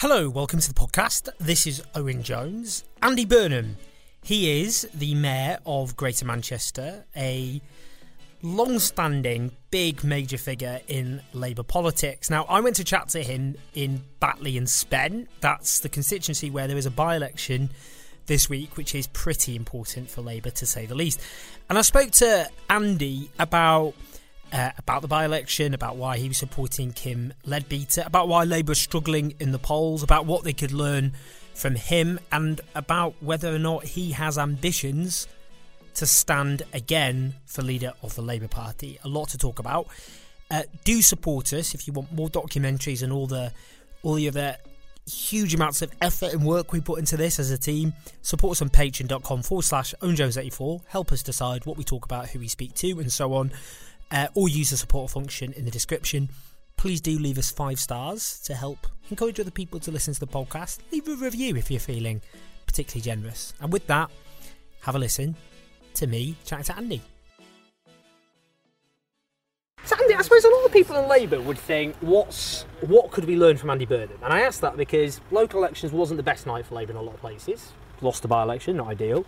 Hello, 0.00 0.30
welcome 0.30 0.60
to 0.60 0.68
the 0.72 0.78
podcast. 0.78 1.28
This 1.38 1.66
is 1.66 1.82
Owen 1.96 2.22
Jones. 2.22 2.84
Andy 3.02 3.24
Burnham. 3.24 3.76
He 4.22 4.62
is 4.62 4.88
the 4.94 5.16
Mayor 5.16 5.58
of 5.66 5.96
Greater 5.96 6.24
Manchester, 6.24 7.04
a 7.16 7.60
long 8.40 8.78
standing, 8.78 9.50
big, 9.72 10.04
major 10.04 10.38
figure 10.38 10.80
in 10.86 11.20
Labour 11.32 11.64
politics. 11.64 12.30
Now, 12.30 12.44
I 12.44 12.60
went 12.60 12.76
to 12.76 12.84
chat 12.84 13.08
to 13.08 13.24
him 13.24 13.56
in 13.74 14.00
Batley 14.20 14.56
and 14.56 14.68
Spen. 14.68 15.26
That's 15.40 15.80
the 15.80 15.88
constituency 15.88 16.48
where 16.48 16.68
there 16.68 16.76
is 16.76 16.86
a 16.86 16.92
by 16.92 17.16
election 17.16 17.68
this 18.26 18.48
week, 18.48 18.76
which 18.76 18.94
is 18.94 19.08
pretty 19.08 19.56
important 19.56 20.08
for 20.08 20.20
Labour 20.20 20.50
to 20.50 20.64
say 20.64 20.86
the 20.86 20.94
least. 20.94 21.20
And 21.68 21.76
I 21.76 21.82
spoke 21.82 22.12
to 22.12 22.48
Andy 22.70 23.32
about 23.40 23.94
uh, 24.52 24.70
about 24.78 25.02
the 25.02 25.08
by 25.08 25.24
election, 25.24 25.74
about 25.74 25.96
why 25.96 26.16
he 26.16 26.28
was 26.28 26.38
supporting 26.38 26.92
Kim 26.92 27.32
Leadbeater, 27.44 28.02
about 28.06 28.28
why 28.28 28.44
Labour 28.44 28.72
is 28.72 28.80
struggling 28.80 29.34
in 29.38 29.52
the 29.52 29.58
polls, 29.58 30.02
about 30.02 30.26
what 30.26 30.44
they 30.44 30.52
could 30.52 30.72
learn 30.72 31.12
from 31.54 31.74
him, 31.74 32.18
and 32.32 32.60
about 32.74 33.14
whether 33.20 33.54
or 33.54 33.58
not 33.58 33.84
he 33.84 34.12
has 34.12 34.38
ambitions 34.38 35.26
to 35.94 36.06
stand 36.06 36.62
again 36.72 37.34
for 37.46 37.62
leader 37.62 37.92
of 38.02 38.14
the 38.14 38.22
Labour 38.22 38.48
Party. 38.48 38.98
A 39.04 39.08
lot 39.08 39.28
to 39.30 39.38
talk 39.38 39.58
about. 39.58 39.88
Uh, 40.50 40.62
do 40.84 41.02
support 41.02 41.52
us 41.52 41.74
if 41.74 41.86
you 41.86 41.92
want 41.92 42.10
more 42.12 42.28
documentaries 42.28 43.02
and 43.02 43.12
all 43.12 43.26
the 43.26 43.52
all 44.02 44.14
the 44.14 44.28
other 44.28 44.56
huge 45.06 45.54
amounts 45.54 45.82
of 45.82 45.90
effort 46.00 46.32
and 46.32 46.44
work 46.44 46.72
we 46.72 46.80
put 46.80 46.98
into 46.98 47.16
this 47.16 47.38
as 47.38 47.50
a 47.50 47.58
team. 47.58 47.92
Support 48.22 48.52
us 48.52 48.62
on 48.62 48.68
patreon.com 48.68 49.42
forward 49.42 49.64
slash 49.64 49.94
owenjones84. 50.00 50.82
Help 50.86 51.12
us 51.12 51.22
decide 51.22 51.66
what 51.66 51.76
we 51.76 51.84
talk 51.84 52.04
about, 52.04 52.28
who 52.28 52.38
we 52.38 52.48
speak 52.48 52.74
to, 52.74 53.00
and 53.00 53.12
so 53.12 53.34
on 53.34 53.50
uh, 54.10 54.28
or 54.34 54.48
use 54.48 54.70
the 54.70 54.76
support 54.76 55.10
function 55.10 55.52
in 55.52 55.64
the 55.64 55.70
description. 55.70 56.28
Please 56.76 57.00
do 57.00 57.18
leave 57.18 57.38
us 57.38 57.50
five 57.50 57.78
stars 57.78 58.40
to 58.44 58.54
help 58.54 58.86
encourage 59.10 59.40
other 59.40 59.50
people 59.50 59.80
to 59.80 59.90
listen 59.90 60.14
to 60.14 60.20
the 60.20 60.26
podcast. 60.26 60.78
Leave 60.92 61.08
a 61.08 61.14
review 61.14 61.56
if 61.56 61.70
you're 61.70 61.80
feeling 61.80 62.20
particularly 62.66 63.02
generous. 63.02 63.52
And 63.60 63.72
with 63.72 63.86
that, 63.88 64.10
have 64.82 64.94
a 64.94 64.98
listen 64.98 65.36
to 65.94 66.06
me 66.06 66.36
chatting 66.44 66.64
to 66.66 66.76
Andy. 66.76 67.02
So 69.84 69.96
Andy, 70.00 70.14
I 70.14 70.22
suppose 70.22 70.44
a 70.44 70.48
lot 70.48 70.66
of 70.66 70.72
people 70.72 70.96
in 70.96 71.08
Labour 71.08 71.40
would 71.40 71.58
think, 71.58 71.96
what's 72.00 72.62
what 72.82 73.10
could 73.10 73.24
we 73.24 73.36
learn 73.36 73.56
from 73.56 73.70
Andy 73.70 73.86
Burnham? 73.86 74.18
And 74.22 74.32
I 74.32 74.40
asked 74.40 74.60
that 74.60 74.76
because 74.76 75.20
local 75.30 75.60
elections 75.60 75.92
wasn't 75.92 76.18
the 76.18 76.22
best 76.22 76.46
night 76.46 76.66
for 76.66 76.74
Labour 76.74 76.92
in 76.92 76.98
a 76.98 77.02
lot 77.02 77.14
of 77.14 77.20
places. 77.20 77.72
Lost 78.00 78.22
the 78.22 78.28
by-election, 78.28 78.76
not 78.76 78.88
ideal. 78.88 79.24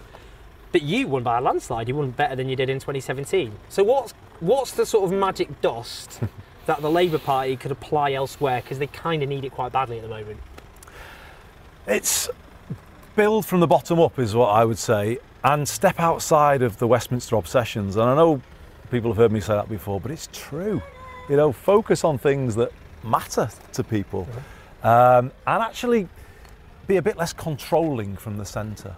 But 0.72 0.82
you 0.82 1.08
won 1.08 1.22
by 1.22 1.38
a 1.38 1.40
landslide. 1.40 1.88
You 1.88 1.96
won 1.96 2.10
better 2.10 2.36
than 2.36 2.48
you 2.48 2.56
did 2.56 2.70
in 2.70 2.78
2017. 2.78 3.52
So 3.68 3.82
what's 3.82 4.12
what's 4.40 4.72
the 4.72 4.86
sort 4.86 5.04
of 5.04 5.18
magic 5.18 5.60
dust 5.60 6.20
that 6.66 6.80
the 6.80 6.90
Labour 6.90 7.18
Party 7.18 7.56
could 7.56 7.72
apply 7.72 8.12
elsewhere 8.12 8.60
because 8.62 8.78
they 8.78 8.86
kind 8.86 9.22
of 9.22 9.28
need 9.28 9.44
it 9.44 9.52
quite 9.52 9.72
badly 9.72 9.96
at 9.96 10.02
the 10.02 10.08
moment? 10.08 10.40
It's 11.86 12.28
build 13.16 13.44
from 13.44 13.60
the 13.60 13.66
bottom 13.66 13.98
up, 13.98 14.18
is 14.18 14.34
what 14.34 14.48
I 14.48 14.64
would 14.64 14.78
say, 14.78 15.18
and 15.42 15.68
step 15.68 15.98
outside 15.98 16.62
of 16.62 16.78
the 16.78 16.86
Westminster 16.86 17.36
obsessions. 17.36 17.96
And 17.96 18.08
I 18.08 18.14
know 18.14 18.40
people 18.90 19.10
have 19.10 19.16
heard 19.16 19.32
me 19.32 19.40
say 19.40 19.54
that 19.54 19.68
before, 19.68 20.00
but 20.00 20.10
it's 20.10 20.28
true. 20.32 20.80
You 21.28 21.36
know, 21.36 21.52
focus 21.52 22.04
on 22.04 22.18
things 22.18 22.54
that 22.56 22.72
matter 23.02 23.48
to 23.72 23.84
people, 23.84 24.28
um, 24.82 25.32
and 25.46 25.62
actually 25.62 26.08
be 26.86 26.96
a 26.96 27.02
bit 27.02 27.16
less 27.16 27.32
controlling 27.32 28.16
from 28.16 28.36
the 28.36 28.44
centre. 28.44 28.96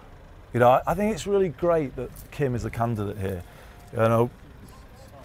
You 0.53 0.59
know, 0.59 0.81
I, 0.85 0.93
think 0.93 1.13
it's 1.13 1.25
really 1.25 1.49
great 1.49 1.95
that 1.95 2.11
Kim 2.29 2.53
is 2.53 2.61
the 2.61 2.69
candidate 2.69 3.17
here. 3.17 3.43
You 3.91 3.99
know, 3.99 4.29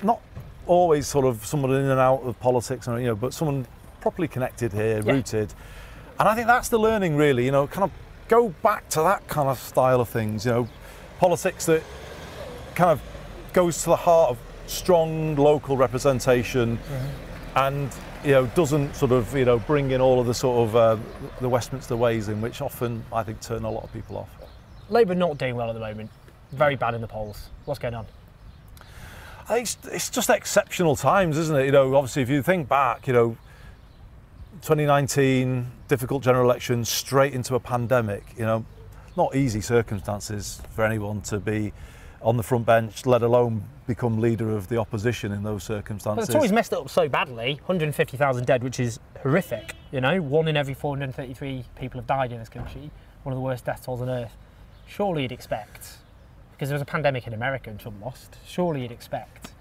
not 0.03 0.23
always 0.67 1.07
sort 1.07 1.27
of 1.27 1.45
someone 1.45 1.73
in 1.73 1.85
and 1.85 2.01
out 2.01 2.23
of 2.23 2.39
politics, 2.41 2.87
and 2.87 2.99
you 3.01 3.09
know, 3.09 3.15
but 3.15 3.35
someone 3.35 3.67
properly 4.01 4.27
connected 4.27 4.73
here, 4.73 5.03
yeah. 5.05 5.13
rooted. 5.13 5.53
And 6.19 6.29
I 6.29 6.35
think 6.35 6.47
that's 6.47 6.71
the 6.71 6.79
learning, 6.79 7.17
really. 7.17 7.45
You 7.45 7.51
know, 7.51 7.67
kind 7.67 7.85
of 7.85 7.91
go 8.29 8.49
back 8.63 8.89
to 8.91 9.01
that 9.01 9.29
kind 9.29 9.49
of 9.49 9.59
style 9.59 10.01
of 10.01 10.09
things. 10.09 10.47
You 10.47 10.53
know, 10.53 10.69
politics 11.19 11.67
that 11.67 11.83
kind 12.75 12.91
of 12.91 13.03
goes 13.53 13.83
to 13.83 13.91
the 13.91 13.97
heart 13.97 14.31
of 14.31 14.39
strong 14.67 15.37
local 15.37 15.77
representation, 15.77 16.79
mm-hmm. 16.79 17.59
and 17.59 17.95
you 18.25 18.33
know 18.33 18.47
doesn't 18.49 18.95
sort 18.95 19.13
of 19.13 19.35
you 19.37 19.45
know 19.45 19.59
bring 19.59 19.91
in 19.91 20.01
all 20.01 20.21
of 20.21 20.27
the 20.27 20.35
sort 20.35 20.69
of 20.69 20.77
uh, 20.77 20.97
the 21.43 21.49
Westminster 21.49 21.97
ways 21.97 22.29
in 22.29 22.41
which 22.41 22.63
often 22.63 23.05
I 23.13 23.23
think 23.23 23.43
turn 23.43 23.65
a 23.65 23.71
lot 23.71 23.85
of 23.85 23.93
people 23.93 24.17
off. 24.17 24.38
Labour 24.91 25.15
not 25.15 25.39
doing 25.39 25.57
well 25.57 25.69
at 25.69 25.75
the 25.75 25.81
moment. 25.81 26.11
Very 26.53 26.77
bad 26.77 26.95
in 26.95 27.01
the 27.01 27.09
polls. 27.09 27.49
What's 27.65 27.79
going 27.79 27.95
on? 27.95 28.07
I 29.49 29.55
think 29.55 29.63
it's, 29.63 29.79
it's 29.91 30.11
just 30.11 30.31
exceptional 30.31 30.97
times, 30.97 31.37
isn't 31.39 31.57
it? 31.57 31.67
You 31.67 31.73
know, 31.73 31.95
obviously, 31.95 32.23
if 32.23 32.29
you 32.29 32.43
think 32.43 32.69
back, 32.69 33.07
you 33.07 33.13
know, 33.13 33.37
2019, 34.63 35.67
difficult 35.89 36.23
general 36.23 36.45
election, 36.45 36.85
straight 36.85 37.33
into 37.33 37.55
a 37.55 37.61
pandemic, 37.61 38.25
you 38.37 38.45
know, 38.45 38.65
not 39.17 39.35
easy 39.35 39.61
circumstances 39.61 40.61
for 40.75 40.85
anyone 40.85 41.21
to 41.23 41.39
be 41.39 41.73
on 42.21 42.37
the 42.37 42.43
front 42.43 42.67
bench, 42.67 43.07
let 43.07 43.23
alone 43.23 43.63
become 43.87 44.21
leader 44.21 44.55
of 44.55 44.69
the 44.69 44.77
opposition 44.77 45.33
in 45.33 45.43
those 45.43 45.63
circumstances. 45.65 46.27
But 46.27 46.31
it's 46.31 46.35
always 46.35 46.53
messed 46.53 46.73
it 46.73 46.79
up 46.79 46.91
so 46.91 47.09
badly 47.09 47.55
150,000 47.67 48.45
dead, 48.45 48.63
which 48.63 48.81
is 48.81 48.99
horrific. 49.23 49.75
You 49.93 50.01
know, 50.01 50.21
one 50.21 50.49
in 50.49 50.57
every 50.57 50.75
433 50.75 51.65
people 51.79 52.01
have 52.01 52.07
died 52.07 52.33
in 52.33 52.39
this 52.39 52.49
country, 52.49 52.91
one 53.23 53.33
of 53.33 53.37
the 53.37 53.43
worst 53.43 53.65
death 53.65 53.85
tolls 53.85 54.03
on 54.03 54.09
earth 54.09 54.37
surely 54.89 55.23
you'd 55.23 55.33
expect, 55.33 55.99
because 56.53 56.69
there 56.69 56.75
was 56.75 56.83
a 56.83 56.87
pandemic 56.87 57.27
in 57.27 57.35
America 57.35 57.71
and 57.71 57.79
Trump 57.79 58.03
lost, 58.03 58.37
surely 58.47 58.83
you'd 58.83 58.93
expect 58.93 59.53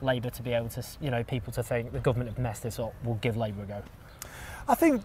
Labour 0.00 0.30
to 0.30 0.42
be 0.42 0.52
able 0.52 0.68
to, 0.70 0.82
you 1.00 1.10
know, 1.10 1.22
people 1.22 1.52
to 1.52 1.62
think 1.62 1.92
the 1.92 1.98
government 1.98 2.30
have 2.30 2.38
messed 2.38 2.62
this 2.62 2.78
up, 2.78 2.94
we'll 3.04 3.16
give 3.16 3.36
Labour 3.36 3.64
a 3.64 3.66
go. 3.66 3.82
I 4.68 4.74
think 4.74 5.02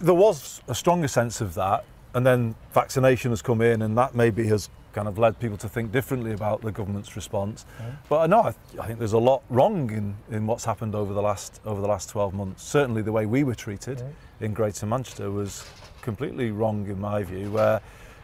there 0.00 0.14
was 0.14 0.62
a 0.68 0.74
stronger 0.74 1.08
sense 1.08 1.40
of 1.40 1.54
that, 1.54 1.84
and 2.14 2.24
then 2.26 2.54
vaccination 2.72 3.30
has 3.30 3.42
come 3.42 3.60
in, 3.60 3.82
and 3.82 3.98
that 3.98 4.14
maybe 4.14 4.46
has 4.46 4.70
kind 4.92 5.06
of 5.06 5.18
led 5.18 5.38
people 5.38 5.56
to 5.56 5.68
think 5.68 5.92
differently 5.92 6.32
about 6.32 6.62
the 6.62 6.72
government's 6.72 7.14
response. 7.14 7.64
Mm. 7.80 7.96
But 8.08 8.18
I 8.20 8.26
know 8.26 8.40
I, 8.40 8.54
I, 8.80 8.86
think 8.86 8.98
there's 8.98 9.12
a 9.12 9.18
lot 9.18 9.42
wrong 9.48 9.90
in, 9.90 10.16
in 10.34 10.46
what's 10.46 10.64
happened 10.64 10.96
over 10.96 11.12
the 11.12 11.22
last 11.22 11.60
over 11.64 11.80
the 11.80 11.86
last 11.86 12.08
12 12.10 12.34
months. 12.34 12.64
Certainly, 12.64 13.02
the 13.02 13.12
way 13.12 13.26
we 13.26 13.44
were 13.44 13.54
treated 13.54 13.98
mm. 13.98 14.12
in 14.40 14.52
Greater 14.52 14.86
Manchester 14.86 15.30
was 15.30 15.64
completely 16.02 16.50
wrong 16.50 16.88
in 16.88 17.00
my 17.00 17.22
view. 17.22 17.50
Where 17.50 17.80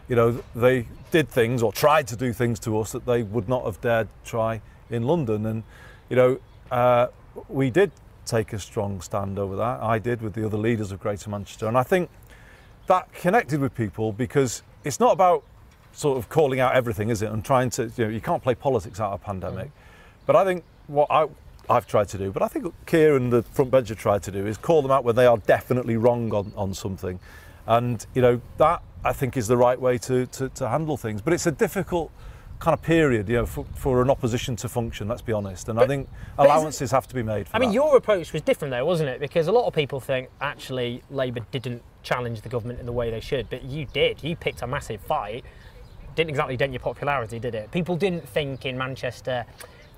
you 0.09 0.17
know, 0.17 0.43
they 0.55 0.87
did 1.11 1.29
things 1.29 1.63
or 1.63 1.73
tried 1.73 2.07
to 2.09 2.17
do 2.17 2.33
things 2.33 2.59
to 2.61 2.79
us 2.79 2.93
that 2.93 3.07
they 3.07 3.23
would 3.23 3.49
not 3.49 3.65
have 3.65 3.81
dared 3.81 4.09
try 4.25 4.61
in 4.91 5.03
London. 5.03 5.47
And, 5.47 5.63
you 6.09 6.17
know, 6.17 6.39
uh, 6.71 7.09
we 7.49 7.71
did 7.71 7.91
take 8.25 8.53
a 8.53 8.59
strong 8.59 9.01
stand 9.01 9.39
over 9.39 9.57
that. 9.57 9.83
I 9.83 9.99
did 9.99 10.21
with 10.23 10.35
the 10.35 10.45
other 10.45 10.57
leaders 10.57 10.93
of 10.93 11.01
Greater 11.01 11.31
Manchester. 11.31 11.67
And 11.67 11.79
I 11.79 11.83
think 11.83 12.11
that 12.87 13.13
connected 13.13 13.61
with 13.61 13.75
people 13.75 14.13
because 14.13 14.63
it's 14.85 15.01
not 15.01 15.13
about 15.13 15.43
sort 15.93 16.19
of 16.19 16.29
calling 16.29 16.61
out 16.61 16.75
everything, 16.75 17.09
is 17.09 17.23
it? 17.23 17.31
And 17.31 17.45
trying 17.45 17.71
to, 17.71 17.91
you 17.97 18.05
know, 18.05 18.11
you 18.11 18.21
can't 18.21 18.43
play 18.43 18.55
politics 18.55 19.01
out 19.01 19.13
of 19.13 19.23
a 19.23 19.25
pandemic. 19.25 19.69
Mm. 19.69 19.73
But 20.27 20.37
I 20.37 20.45
think 20.45 20.65
what 20.87 21.11
I, 21.11 21.27
I've 21.69 21.87
tried 21.87 22.09
to 22.11 22.19
do, 22.19 22.31
but 22.31 22.43
I 22.43 22.49
think 22.49 22.73
Keir 22.85 23.17
and 23.17 23.33
the 23.33 23.43
front 23.43 23.71
bench 23.71 23.89
have 23.89 23.99
tried 23.99 24.23
to 24.25 24.31
do 24.31 24.47
is 24.47 24.57
call 24.57 24.83
them 24.83 24.91
out 24.91 25.05
when 25.05 25.17
they 25.17 25.27
are 25.27 25.39
definitely 25.39 25.97
wrong 25.97 26.33
on, 26.33 26.53
on 26.57 26.75
something. 26.75 27.19
And, 27.67 28.05
you 28.15 28.23
know, 28.23 28.41
that 28.59 28.83
I 29.05 29.13
think 29.13 29.37
is 29.37 29.49
the 29.49 29.57
right 29.57 29.81
way 29.81 29.99
to, 29.99 30.27
to, 30.27 30.49
to 30.51 30.69
handle 30.69 30.97
things. 30.97 31.23
But 31.23 31.33
it's 31.33 31.47
a 31.47 31.53
difficult 31.53 32.11
kind 32.59 32.75
of 32.75 32.83
period, 32.83 33.29
you 33.29 33.37
know, 33.37 33.47
for, 33.47 33.65
for 33.75 34.03
an 34.03 34.11
opposition 34.11 34.57
to 34.57 34.69
function. 34.69 35.09
Let's 35.09 35.23
be 35.23 35.33
honest, 35.33 35.69
and 35.69 35.77
but, 35.77 35.85
I 35.85 35.87
think 35.87 36.09
allowances 36.39 36.91
have 36.91 37.07
to 37.09 37.15
be 37.15 37.23
made. 37.23 37.47
I 37.53 37.59
mean, 37.59 37.71
that. 37.71 37.75
your 37.75 37.97
approach 37.97 38.33
was 38.33 38.43
different 38.43 38.73
there, 38.73 38.85
wasn't 38.85 39.11
it? 39.11 39.21
Because 39.21 39.49
a 39.49 39.53
lot 39.53 39.67
of 39.67 39.75
people 39.75 40.01
think 40.01 40.31
actually 40.41 41.03
Labour 41.11 41.41
didn't 41.51 41.83
challenge 42.03 42.41
the 42.41 42.49
government 42.49 42.81
in 42.81 42.87
the 42.87 42.93
way 42.93 43.11
they 43.11 43.21
should, 43.21 43.51
but 43.51 43.65
you 43.65 43.87
did. 43.93 44.23
You 44.23 44.37
picked 44.37 44.63
a 44.63 44.67
massive 44.67 45.01
fight. 45.01 45.45
Didn't 46.15 46.31
exactly 46.31 46.57
dent 46.57 46.73
your 46.73 46.81
popularity, 46.81 47.39
did 47.39 47.55
it? 47.55 47.71
People 47.73 47.97
didn't 47.97 48.27
think 48.27 48.65
in 48.65 48.79
Manchester. 48.79 49.45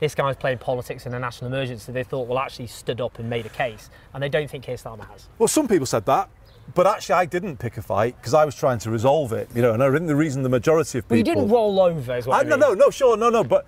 This 0.00 0.14
guy's 0.14 0.36
playing 0.36 0.58
politics 0.58 1.06
in 1.06 1.14
a 1.14 1.18
national 1.18 1.48
emergency. 1.48 1.92
They 1.92 2.04
thought, 2.04 2.26
well, 2.28 2.38
actually 2.38 2.68
stood 2.68 3.00
up 3.00 3.18
and 3.18 3.30
made 3.30 3.46
a 3.46 3.50
case, 3.50 3.90
and 4.14 4.22
they 4.22 4.28
don't 4.28 4.50
think 4.50 4.64
Keir 4.64 4.76
Starmer 4.76 5.08
has. 5.08 5.28
Well, 5.38 5.48
some 5.48 5.68
people 5.68 5.86
said 5.86 6.06
that, 6.06 6.28
but 6.74 6.86
actually, 6.86 7.14
I 7.16 7.24
didn't 7.26 7.56
pick 7.58 7.76
a 7.76 7.82
fight 7.82 8.16
because 8.16 8.34
I 8.34 8.44
was 8.44 8.54
trying 8.54 8.78
to 8.80 8.90
resolve 8.90 9.32
it. 9.32 9.48
You 9.54 9.62
know, 9.62 9.72
and 9.74 9.82
I 9.82 9.90
think 9.90 10.06
the 10.06 10.16
reason 10.16 10.42
the 10.42 10.48
majority 10.48 10.98
of 10.98 11.04
people. 11.04 11.16
You 11.16 11.24
didn't 11.24 11.48
roll 11.48 11.80
over, 11.80 12.12
as 12.12 12.26
well. 12.26 12.38
I, 12.38 12.42
no, 12.42 12.56
no, 12.56 12.74
no, 12.74 12.90
sure, 12.90 13.16
no, 13.16 13.30
no, 13.30 13.44
but. 13.44 13.66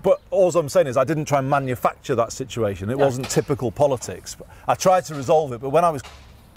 But 0.00 0.20
all 0.30 0.54
I'm 0.54 0.68
saying 0.68 0.86
is, 0.86 0.96
I 0.96 1.02
didn't 1.02 1.24
try 1.24 1.40
and 1.40 1.50
manufacture 1.50 2.14
that 2.14 2.30
situation. 2.32 2.88
It 2.88 2.96
Yeah. 2.98 3.04
wasn't 3.04 3.28
typical 3.28 3.72
politics. 3.72 4.36
I 4.68 4.76
tried 4.76 5.04
to 5.06 5.14
resolve 5.16 5.52
it, 5.52 5.60
but 5.60 5.70
when 5.70 5.84
I 5.84 5.90
was 5.90 6.02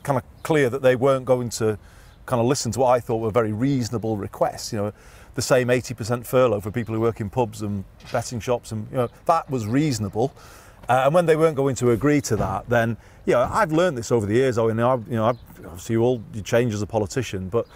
kind 0.04 0.16
of 0.18 0.24
clear 0.44 0.70
that 0.70 0.84
they 0.84 0.96
weren't 0.96 1.26
going 1.26 1.50
to 1.50 1.80
kind 2.28 2.40
of 2.40 2.46
listen 2.46 2.72
to 2.74 2.80
what 2.82 2.90
I 2.92 3.00
thought 3.00 3.18
were 3.18 3.32
very 3.32 3.52
reasonable 3.52 4.16
requests, 4.16 4.72
you 4.72 4.78
know, 4.78 4.94
the 5.34 5.42
same 5.42 5.70
80% 5.70 6.24
furlough 6.28 6.60
for 6.60 6.70
people 6.70 6.94
who 6.94 7.02
work 7.02 7.20
in 7.20 7.32
pubs 7.32 7.64
and 7.64 7.84
betting 8.12 8.40
shops, 8.40 8.72
and 8.72 8.88
you 8.92 8.98
know, 8.98 9.10
that 9.26 9.50
was 9.50 9.66
reasonable. 9.66 10.32
Uh, 10.90 11.04
and 11.06 11.14
when 11.14 11.26
they 11.26 11.36
weren't 11.36 11.56
going 11.56 11.76
to 11.76 11.92
agree 11.92 12.22
to 12.22 12.36
that, 12.36 12.68
then 12.70 12.98
you 13.26 13.34
know, 13.34 13.48
I've 13.52 13.72
learned 13.72 13.98
this 13.98 14.12
over 14.12 14.26
the 14.26 14.34
years. 14.34 14.58
I 14.58 14.66
mean, 14.66 14.80
I've, 14.80 15.08
you 15.08 15.16
know, 15.16 15.26
I've, 15.26 15.40
obviously 15.66 15.94
you 15.94 16.02
all 16.02 16.24
you 16.34 16.42
change 16.42 16.74
as 16.74 16.82
a 16.82 16.88
politician, 16.88 17.50
but 17.50 17.68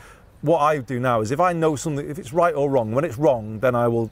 what 0.42 0.60
I 0.60 0.78
do 0.80 1.00
now 1.00 1.22
is 1.22 1.32
if 1.32 1.40
I 1.40 1.54
know 1.54 1.76
something, 1.76 2.08
if 2.10 2.20
it's 2.20 2.34
right 2.34 2.54
or 2.54 2.70
wrong, 2.70 2.92
when 2.92 3.06
it's 3.06 3.18
wrong, 3.18 3.60
then 3.60 3.76
I 3.76 3.88
will 3.88 4.12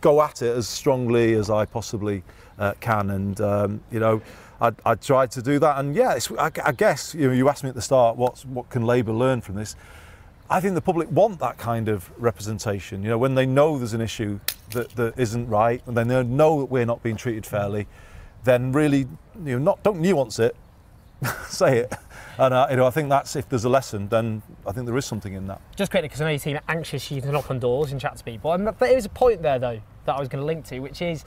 go 0.00 0.20
at 0.22 0.42
it 0.42 0.56
as 0.56 0.66
strongly 0.68 1.34
as 1.34 1.48
I 1.50 1.64
possibly 1.64 2.22
uh, 2.58 2.74
can. 2.80 3.10
And 3.10 3.40
um, 3.40 3.80
you 3.90 4.00
know, 4.00 4.20
I, 4.60 4.72
I 4.84 4.94
tried 4.94 5.30
to 5.32 5.42
do 5.42 5.58
that. 5.58 5.78
And 5.78 5.94
yeah, 5.94 6.14
it's, 6.14 6.30
I, 6.32 6.50
I 6.64 6.72
guess 6.72 7.14
you 7.14 7.28
know, 7.28 7.32
you 7.32 7.48
asked 7.48 7.62
me 7.62 7.68
at 7.68 7.74
the 7.74 7.82
start, 7.82 8.16
what's 8.16 8.44
what 8.44 8.68
can 8.70 8.84
Labour 8.84 9.12
learn 9.12 9.40
from 9.40 9.56
this? 9.56 9.76
I 10.50 10.60
think 10.60 10.74
the 10.74 10.82
public 10.82 11.10
want 11.10 11.38
that 11.40 11.56
kind 11.56 11.88
of 11.88 12.10
representation. 12.20 13.02
You 13.02 13.10
know, 13.10 13.18
when 13.18 13.34
they 13.34 13.46
know 13.46 13.78
there's 13.78 13.94
an 13.94 14.00
issue 14.00 14.40
that, 14.70 14.90
that 14.96 15.18
isn't 15.18 15.48
right, 15.48 15.82
and 15.86 15.96
then 15.96 16.08
they 16.08 16.22
know 16.22 16.60
that 16.60 16.66
we're 16.66 16.84
not 16.84 17.02
being 17.02 17.16
treated 17.16 17.46
fairly, 17.46 17.86
then 18.44 18.72
really, 18.72 19.06
you 19.44 19.58
know, 19.58 19.58
not 19.58 19.82
don't 19.82 20.00
nuance 20.00 20.38
it, 20.38 20.54
say 21.48 21.78
it. 21.78 21.94
And 22.36 22.52
uh, 22.52 22.66
you 22.68 22.76
know, 22.76 22.86
I 22.86 22.90
think 22.90 23.08
that's 23.08 23.36
if 23.36 23.48
there's 23.48 23.64
a 23.64 23.68
lesson, 23.68 24.08
then 24.08 24.42
I 24.66 24.72
think 24.72 24.86
there 24.86 24.96
is 24.96 25.06
something 25.06 25.32
in 25.32 25.46
that. 25.46 25.60
Just 25.76 25.90
quickly, 25.90 26.08
because 26.08 26.20
I 26.20 26.24
know 26.24 26.32
you 26.32 26.38
seem 26.38 26.58
anxious 26.68 27.10
you 27.10 27.20
to 27.20 27.32
knock 27.32 27.50
on 27.50 27.58
doors 27.58 27.92
and 27.92 28.00
chat 28.00 28.16
to 28.16 28.24
people. 28.24 28.52
And, 28.52 28.66
there 28.66 28.94
was 28.94 29.04
a 29.04 29.10
point 29.10 29.42
there, 29.42 29.58
though, 29.58 29.80
that 30.04 30.16
I 30.16 30.18
was 30.18 30.28
going 30.28 30.42
to 30.42 30.46
link 30.46 30.66
to, 30.66 30.80
which 30.80 31.00
is 31.00 31.24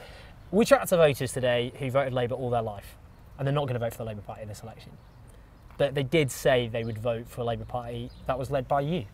we 0.51 0.65
chatted 0.65 0.89
to 0.89 0.97
voters 0.97 1.31
today 1.31 1.71
who 1.79 1.89
voted 1.89 2.13
Labour 2.13 2.35
all 2.35 2.49
their 2.49 2.61
life, 2.61 2.97
and 3.37 3.47
they're 3.47 3.53
not 3.53 3.63
going 3.63 3.73
to 3.73 3.79
vote 3.79 3.93
for 3.93 3.99
the 3.99 4.05
Labour 4.05 4.21
Party 4.21 4.43
in 4.43 4.47
this 4.47 4.61
election. 4.61 4.91
But 5.77 5.93
they 5.95 6.03
did 6.03 6.31
say 6.31 6.67
they 6.67 6.83
would 6.83 6.97
vote 6.97 7.27
for 7.29 7.41
a 7.41 7.43
Labour 7.43 7.65
Party 7.65 8.09
that 8.25 8.37
was 8.39 8.49
led 8.49 8.67
by 8.67 8.81
you. 8.81 9.05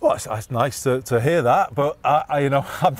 Well, 0.00 0.12
it's, 0.14 0.26
it's 0.30 0.50
nice 0.50 0.82
to, 0.82 1.00
to 1.02 1.20
hear 1.20 1.42
that, 1.42 1.74
but 1.74 1.98
I, 2.04 2.24
I, 2.28 2.40
you 2.40 2.50
know, 2.50 2.66
I'm, 2.82 2.96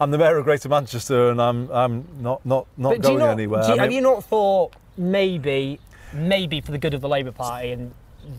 I'm 0.00 0.10
the 0.10 0.18
mayor 0.18 0.36
of 0.38 0.44
Greater 0.44 0.68
Manchester, 0.68 1.30
and 1.30 1.40
I'm, 1.40 1.70
I'm 1.70 2.06
not, 2.20 2.44
not, 2.44 2.66
not 2.76 2.90
But 2.90 3.02
do 3.02 3.12
you 3.12 3.18
going 3.18 3.26
not, 3.26 3.30
anywhere. 3.32 3.64
you- 3.68 3.74
I 3.74 3.82
have 3.82 3.92
you 3.92 4.00
not 4.02 4.24
thought 4.24 4.74
maybe, 4.96 5.80
maybe 6.12 6.60
for 6.60 6.72
the 6.72 6.78
good 6.78 6.94
of 6.94 7.00
the 7.00 7.08
Labour 7.08 7.32
Party 7.32 7.70
and 7.72 7.92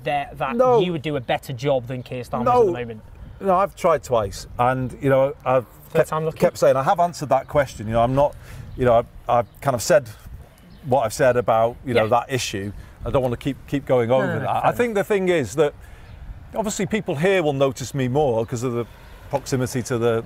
that, 0.03 0.37
that 0.37 0.55
No. 0.55 0.79
you 0.79 0.91
would 0.91 1.01
do 1.01 1.15
a 1.15 1.21
better 1.21 1.53
job 1.53 1.87
than 1.87 2.03
Keir 2.03 2.23
Starmer 2.23 2.45
No. 2.45 2.61
at 2.61 2.65
the 2.67 2.71
moment? 2.71 3.01
No, 3.41 3.55
I've 3.55 3.75
tried 3.75 4.03
twice, 4.03 4.47
and 4.59 4.95
you 5.01 5.09
know, 5.09 5.35
I've 5.43 5.65
kept, 5.93 6.11
kept 6.37 6.57
saying 6.57 6.75
I 6.77 6.83
have 6.83 6.99
answered 6.99 7.29
that 7.29 7.47
question. 7.47 7.87
You 7.87 7.93
know, 7.93 8.01
I'm 8.03 8.15
not, 8.15 8.35
you 8.77 8.85
know, 8.85 8.93
I've, 8.99 9.07
I've 9.27 9.61
kind 9.61 9.75
of 9.75 9.81
said 9.81 10.07
what 10.85 11.05
I've 11.05 11.13
said 11.13 11.37
about 11.37 11.75
you 11.85 11.93
know 11.93 12.03
Yeah. 12.03 12.09
that 12.21 12.33
issue. 12.33 12.71
I 13.05 13.09
don't 13.09 13.21
want 13.21 13.33
to 13.33 13.37
keep 13.37 13.57
keep 13.67 13.85
going 13.85 14.11
over 14.11 14.25
no, 14.27 14.33
no, 14.39 14.39
that. 14.45 14.65
I 14.65 14.71
think 14.71 14.95
the 14.95 15.03
thing 15.03 15.29
is 15.29 15.55
that 15.55 15.73
obviously 16.55 16.85
people 16.85 17.15
here 17.15 17.43
will 17.43 17.53
notice 17.53 17.93
me 17.93 18.07
more 18.07 18.45
because 18.45 18.63
of 18.63 18.73
the 18.73 18.85
proximity 19.29 19.81
to 19.83 19.97
the, 19.97 20.23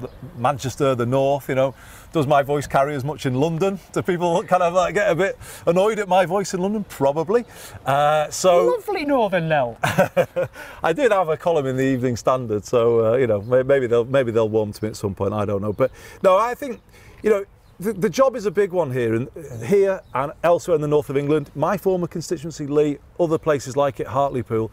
the 0.00 0.08
Manchester, 0.36 0.94
the 0.94 1.06
north. 1.06 1.48
You 1.48 1.54
know, 1.54 1.74
does 2.12 2.26
my 2.26 2.42
voice 2.42 2.66
carry 2.66 2.94
as 2.94 3.04
much 3.04 3.26
in 3.26 3.34
London? 3.34 3.78
Do 3.92 4.02
people 4.02 4.42
kind 4.44 4.62
of 4.62 4.72
like 4.74 4.94
get 4.94 5.10
a 5.10 5.14
bit 5.14 5.38
annoyed 5.66 5.98
at 5.98 6.08
my 6.08 6.26
voice 6.26 6.52
in 6.54 6.60
London? 6.60 6.84
Probably. 6.84 7.44
Uh, 7.84 8.28
so. 8.30 8.66
Lovely 8.66 9.04
Northern 9.04 9.48
Nell. 9.48 9.76
I 10.82 10.92
did 10.92 11.12
have 11.12 11.28
a 11.28 11.36
column 11.36 11.66
in 11.66 11.76
the 11.76 11.84
Evening 11.84 12.16
Standard, 12.16 12.64
so 12.64 13.12
uh, 13.12 13.16
you 13.16 13.26
know 13.26 13.40
maybe 13.42 13.86
they'll 13.86 14.04
maybe 14.04 14.32
they'll 14.32 14.48
warm 14.48 14.72
to 14.72 14.84
me 14.84 14.88
at 14.90 14.96
some 14.96 15.14
point. 15.14 15.32
I 15.32 15.44
don't 15.44 15.62
know, 15.62 15.72
but 15.72 15.90
no, 16.22 16.36
I 16.36 16.54
think 16.54 16.80
you 17.22 17.30
know 17.30 17.44
the, 17.78 17.92
the 17.92 18.08
job 18.10 18.36
is 18.36 18.46
a 18.46 18.50
big 18.50 18.72
one 18.72 18.90
here 18.92 19.14
and 19.14 19.28
here 19.64 20.00
and 20.14 20.32
elsewhere 20.42 20.74
in 20.76 20.80
the 20.80 20.88
north 20.88 21.10
of 21.10 21.16
England. 21.16 21.50
My 21.54 21.76
former 21.76 22.06
constituency, 22.06 22.66
Leigh, 22.66 22.98
other 23.20 23.38
places 23.38 23.76
like 23.76 24.00
it, 24.00 24.06
Hartlepool. 24.06 24.70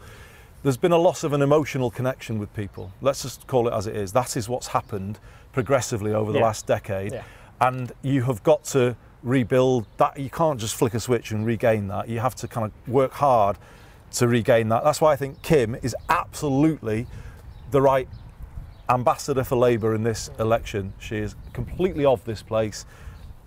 There's 0.62 0.78
been 0.78 0.92
a 0.92 0.98
loss 0.98 1.24
of 1.24 1.34
an 1.34 1.42
emotional 1.42 1.90
connection 1.90 2.38
with 2.38 2.52
people. 2.54 2.90
Let's 3.02 3.22
just 3.22 3.46
call 3.46 3.68
it 3.68 3.74
as 3.74 3.86
it 3.86 3.94
is. 3.96 4.12
That 4.12 4.36
is 4.36 4.48
what's 4.48 4.68
happened 4.68 5.18
progressively 5.52 6.14
over 6.14 6.32
the 6.32 6.38
Yeah. 6.38 6.44
last 6.44 6.66
decade, 6.66 7.12
Yeah. 7.12 7.22
and 7.60 7.92
you 8.00 8.22
have 8.22 8.42
got 8.42 8.64
to 8.66 8.96
rebuild 9.22 9.86
that. 9.98 10.18
You 10.18 10.30
can't 10.30 10.58
just 10.58 10.74
flick 10.74 10.94
a 10.94 11.00
switch 11.00 11.30
and 11.32 11.44
regain 11.44 11.88
that. 11.88 12.08
You 12.08 12.20
have 12.20 12.34
to 12.36 12.48
kind 12.48 12.66
of 12.66 12.92
work 12.92 13.12
hard 13.12 13.58
to 14.12 14.26
regain 14.28 14.70
that. 14.70 14.84
That's 14.84 15.00
why 15.02 15.12
I 15.12 15.16
think 15.16 15.42
Kim 15.42 15.74
is 15.82 15.94
absolutely 16.08 17.06
the 17.70 17.82
right 17.82 18.08
ambassador 18.88 19.44
for 19.44 19.56
Labour 19.56 19.94
in 19.94 20.02
this 20.02 20.30
election. 20.38 20.92
She 20.98 21.16
is 21.16 21.34
completely 21.52 22.04
of 22.04 22.24
this 22.24 22.42
place. 22.42 22.84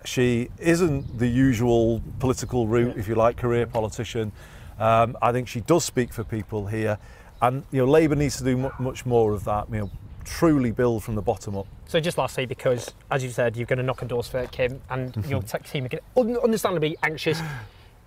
She 0.04 0.48
isn't 0.58 1.18
the 1.18 1.26
usual 1.26 2.02
political 2.18 2.66
route, 2.66 2.96
if 2.96 3.08
you 3.08 3.14
like, 3.14 3.36
career 3.36 3.66
politician. 3.66 4.32
Um, 4.78 5.16
I 5.20 5.32
think 5.32 5.48
she 5.48 5.60
does 5.60 5.84
speak 5.84 6.12
for 6.12 6.22
people 6.24 6.66
here, 6.66 6.98
and 7.42 7.64
you 7.72 7.84
know 7.84 7.90
Labour 7.90 8.14
needs 8.14 8.36
to 8.38 8.44
do 8.44 8.56
mu- 8.56 8.70
much 8.78 9.04
more 9.04 9.32
of 9.32 9.44
that. 9.44 9.68
You 9.70 9.80
know, 9.80 9.90
truly 10.24 10.70
build 10.70 11.02
from 11.02 11.16
the 11.16 11.22
bottom 11.22 11.56
up. 11.56 11.66
So 11.86 11.98
just 11.98 12.16
lastly, 12.16 12.46
because 12.46 12.92
as 13.10 13.24
you 13.24 13.30
said, 13.30 13.56
you're 13.56 13.66
going 13.66 13.78
to 13.78 13.82
knock 13.82 14.02
on 14.02 14.08
doors 14.08 14.28
for 14.28 14.46
Kim, 14.46 14.80
and 14.88 15.16
your 15.28 15.42
tech 15.42 15.68
team 15.68 15.86
are 15.86 15.88
going 15.88 16.34
to 16.34 16.40
understandably 16.42 16.96
anxious. 17.02 17.40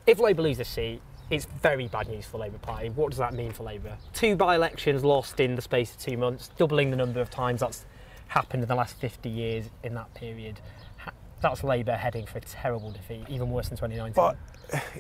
If 0.08 0.20
Labour 0.20 0.44
lose 0.44 0.58
this 0.58 0.70
seat, 0.70 1.02
it's 1.32 1.46
very 1.46 1.88
bad 1.88 2.10
news 2.10 2.26
for 2.26 2.34
the 2.34 2.40
Labour 2.40 2.58
Party. 2.58 2.90
What 2.90 3.10
does 3.10 3.18
that 3.18 3.34
mean 3.34 3.54
for 3.54 3.64
Labour? 3.64 3.98
Two 4.14 4.36
by-elections 4.36 5.04
lost 5.04 5.40
in 5.40 5.56
the 5.56 5.62
space 5.62 5.92
of 5.92 6.00
two 6.00 6.18
months, 6.18 6.50
doubling 6.58 6.92
the 6.92 6.98
number 6.98 7.22
of 7.22 7.30
times 7.30 7.62
that's 7.62 7.86
happened 8.28 8.64
in 8.64 8.70
the 8.70 8.76
last 8.76 8.98
50 8.98 9.30
years 9.30 9.70
in 9.84 9.94
that 9.96 10.14
period. 10.14 10.60
That's 11.42 11.64
Labour 11.64 11.94
heading 11.94 12.28
for 12.28 12.38
a 12.38 12.42
terrible 12.42 12.92
defeat, 12.92 13.24
even 13.30 13.50
worse 13.50 13.70
than 13.70 13.78
2019. 13.78 14.14
But 14.14 14.38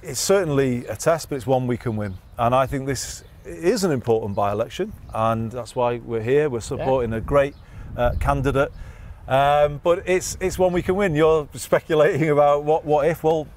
it's 0.02 0.20
certainly 0.20 0.86
a 0.88 0.96
test, 0.96 1.30
but 1.30 1.36
it's 1.36 1.46
one 1.46 1.68
we 1.68 1.78
can 1.78 1.98
win. 1.98 2.18
And 2.38 2.56
I 2.56 2.66
think 2.66 2.88
this 2.88 3.24
is 3.46 3.84
an 3.84 3.92
important 3.92 4.34
by-election, 4.34 4.94
and 5.14 5.52
that's 5.52 5.76
why 5.76 5.98
we're 5.98 6.24
here. 6.24 6.50
We're 6.50 6.62
supporting 6.62 7.14
a 7.14 7.22
great 7.22 7.56
uh, 7.96 8.14
candidate, 8.20 8.72
um, 9.28 9.82
but 9.84 10.04
it's 10.08 10.38
it's 10.40 10.58
one 10.58 10.74
we 10.74 10.82
can 10.82 10.96
win. 10.96 11.14
You're 11.14 11.48
speculating 11.54 12.30
about 12.30 12.64
what 12.64 12.86
what 12.86 13.06
if. 13.08 13.24
Well, 13.24 13.48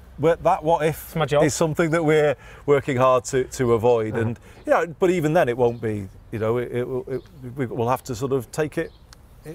that 0.43 0.63
what 0.63 0.85
if 0.85 1.15
is 1.43 1.53
something 1.53 1.91
that 1.91 2.03
we're 2.03 2.35
working 2.65 2.97
hard 2.97 3.25
to, 3.25 3.43
to 3.45 3.73
avoid. 3.73 4.15
And 4.15 4.39
you 4.65 4.71
know, 4.71 4.87
but 4.99 5.09
even 5.09 5.33
then, 5.33 5.49
it 5.49 5.57
won't 5.57 5.81
be. 5.81 6.07
You 6.31 6.39
know, 6.39 6.57
it, 6.57 6.71
it, 6.71 6.87
it, 7.07 7.21
we- 7.55 7.65
we'll 7.65 7.89
have 7.89 8.03
to 8.05 8.15
sort 8.15 8.31
of 8.33 8.51
take 8.51 8.77
it 8.77 8.91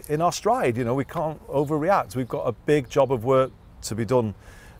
in 0.08 0.20
our 0.22 0.32
stride. 0.32 0.76
You 0.76 0.84
know, 0.84 0.94
we 0.94 1.04
can't 1.04 1.44
overreact. 1.48 2.16
We've 2.16 2.28
got 2.28 2.46
a 2.46 2.52
big 2.52 2.88
job 2.88 3.12
of 3.12 3.24
work 3.24 3.50
to 3.82 3.94
be 3.94 4.04
done 4.04 4.34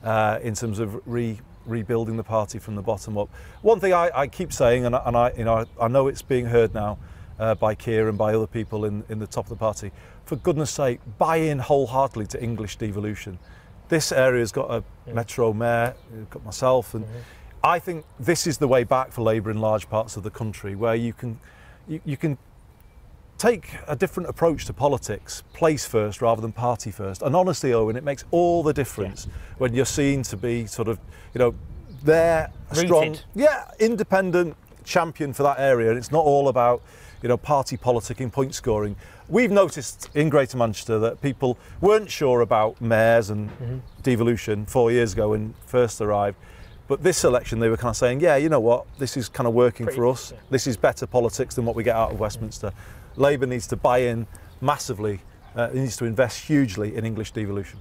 uh, 0.05 0.39
in 0.43 0.55
terms 0.55 0.79
of 0.79 1.01
re, 1.07 1.39
rebuilding 1.67 2.17
the 2.17 2.23
party 2.25 2.59
from 2.59 2.75
the 2.75 2.83
bottom 2.83 3.19
up. 3.19 3.29
One 3.63 3.81
thing 3.81 3.93
I, 3.93 4.11
I 4.15 4.27
keep 4.29 4.53
saying, 4.53 4.87
and, 4.87 4.95
I- 4.95 5.03
and 5.07 5.17
I, 5.17 5.33
you 5.37 5.45
know, 5.45 5.67
I 5.81 5.89
know 5.89 6.09
it's 6.09 6.23
being 6.23 6.47
heard 6.47 6.73
now 6.75 6.99
uh, 7.39 7.55
by 7.55 7.75
Keir 7.75 8.09
and 8.09 8.17
by 8.17 8.35
other 8.35 8.47
people 8.47 8.85
in, 8.85 9.03
in 9.09 9.19
the 9.19 9.27
top 9.27 9.47
of 9.47 9.51
the 9.51 9.57
party. 9.57 9.91
For 10.25 10.37
goodness' 10.37 10.71
sake, 10.71 11.01
buy 11.19 11.37
in 11.37 11.59
wholeheartedly 11.59 12.27
to 12.29 12.43
English 12.43 12.77
devolution. 12.77 13.39
This 13.91 14.13
area's 14.13 14.53
got 14.53 14.71
a 14.71 14.83
metro 15.13 15.53
mayor, 15.53 15.95
you've 16.15 16.31
got 16.31 16.45
myself, 16.45 16.95
and 16.95 17.05
mm-hmm. 17.05 17.19
I 17.63 17.79
think 17.79 18.07
this 18.19 18.47
is 18.47 18.57
the 18.57 18.69
way 18.69 18.85
back 18.85 19.13
for 19.13 19.21
Labour 19.21 19.51
in 19.51 19.59
large 19.61 19.91
parts 19.91 20.17
of 20.17 20.23
the 20.23 20.31
country, 20.31 20.75
where 20.75 20.95
you 20.95 21.13
can, 21.13 21.39
you, 21.87 22.01
you 22.07 22.17
can 22.17 22.39
take 23.37 23.71
a 23.89 23.97
different 23.97 24.29
approach 24.29 24.67
to 24.67 24.73
politics, 24.73 25.43
place 25.55 25.87
first 25.87 26.21
rather 26.21 26.43
than 26.43 26.53
party 26.53 26.91
first. 26.91 27.23
And 27.23 27.35
honestly, 27.35 27.73
Owen, 27.73 27.97
it 27.97 28.05
makes 28.05 28.25
all 28.31 28.63
the 28.63 28.73
difference 28.73 29.29
when 29.59 29.75
you're 29.75 29.87
seen 29.87 30.23
to 30.25 30.37
be 30.37 30.67
sort 30.67 30.89
of, 30.89 30.99
you 31.35 31.39
know, 31.39 31.55
there, 32.03 32.53
strong, 32.73 33.17
yeah, 33.35 33.71
independent 33.79 34.57
champion 34.85 35.33
for 35.33 35.43
that 35.43 35.59
area. 35.59 35.89
And 35.89 35.99
it's 35.99 36.13
not 36.13 36.25
all 36.25 36.49
about, 36.49 36.83
you 37.23 37.29
know, 37.29 37.37
party 37.37 37.77
politicking, 37.77 38.31
point 38.31 38.55
scoring. 38.55 38.95
We've 39.31 39.53
noticed 39.53 40.11
in 40.17 40.29
Greater 40.29 40.59
Manchester 40.59 40.99
that 40.99 41.23
people 41.23 41.57
weren't 41.81 42.11
sure 42.11 42.41
about 42.41 42.81
mayors 42.81 43.31
and 43.31 43.81
devolution 44.03 44.67
four 44.67 44.91
years 44.91 45.13
ago 45.13 45.31
when 45.31 45.55
first 45.67 46.01
arrived. 46.01 46.37
But 46.89 47.05
this 47.05 47.23
election, 47.23 47.61
they 47.61 47.69
were 47.69 47.77
kind 47.77 47.91
of 47.91 47.97
saying, 47.97 48.21
yeah, 48.21 48.35
you 48.35 48.49
know 48.49 48.59
what, 48.59 48.87
this 48.99 49.17
is 49.17 49.29
kind 49.29 49.47
of 49.47 49.55
working 49.55 49.87
Pretty- 49.87 49.97
for 49.97 50.09
us. 50.09 50.33
yeah. 50.33 50.39
This 50.51 50.67
is 50.67 50.77
better 50.77 51.07
politics 51.07 51.55
than 51.55 51.65
what 51.65 51.77
we 51.77 51.85
get 51.85 51.95
out 51.95 52.11
of 52.11 52.19
Westminster. 52.19 52.73
Labour 53.15 53.47
needs 53.47 53.69
to 53.69 53.77
buy 53.77 53.99
in 53.99 54.27
massively, 54.61 55.21
uh, 55.57 55.69
it 55.73 55.77
needs 55.77 55.97
to 55.99 56.07
invest 56.07 56.47
hugely 56.47 56.97
in 56.97 57.05
English 57.07 57.31
devolution. 57.31 57.79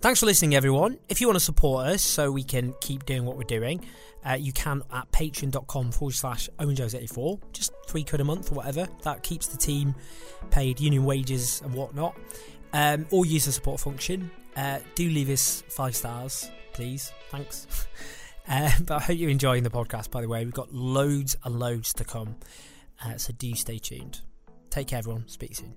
Thanks 0.00 0.20
for 0.20 0.24
listening, 0.24 0.54
everyone. 0.54 0.98
If 1.10 1.20
you 1.20 1.26
want 1.26 1.36
to 1.36 1.44
support 1.44 1.88
us 1.88 2.00
so 2.00 2.32
we 2.32 2.42
can 2.42 2.72
keep 2.80 3.04
doing 3.04 3.26
what 3.26 3.36
we're 3.36 3.42
doing, 3.42 3.84
uh, 4.26 4.32
you 4.32 4.50
can 4.50 4.82
at 4.90 5.12
patreon.com 5.12 5.92
forward 5.92 6.14
slash 6.14 6.48
owenjones84. 6.58 7.38
Just 7.52 7.72
three 7.86 8.02
quid 8.04 8.22
a 8.22 8.24
month 8.24 8.50
or 8.50 8.54
whatever. 8.54 8.88
That 9.02 9.22
keeps 9.22 9.48
the 9.48 9.58
team 9.58 9.94
paid 10.50 10.80
union 10.80 11.04
wages 11.04 11.60
and 11.62 11.74
whatnot. 11.74 12.16
Um, 12.72 13.06
or 13.10 13.26
use 13.26 13.44
the 13.44 13.52
support 13.52 13.78
function. 13.78 14.30
Uh, 14.56 14.78
do 14.94 15.06
leave 15.06 15.28
us 15.28 15.62
five 15.68 15.94
stars, 15.94 16.50
please. 16.72 17.12
Thanks. 17.30 17.66
Uh, 18.48 18.68
but 18.84 18.94
I 18.96 19.00
hope 19.00 19.18
you're 19.18 19.30
enjoying 19.30 19.62
the 19.62 19.70
podcast, 19.70 20.10
by 20.10 20.22
the 20.22 20.28
way. 20.28 20.44
We've 20.44 20.52
got 20.52 20.74
loads 20.74 21.36
and 21.44 21.60
loads 21.60 21.92
to 21.92 22.04
come. 22.04 22.34
Uh, 23.04 23.16
so 23.16 23.32
do 23.34 23.54
stay 23.54 23.78
tuned. 23.78 24.22
Take 24.70 24.88
care, 24.88 24.98
everyone. 24.98 25.28
Speak 25.28 25.54
soon. 25.54 25.76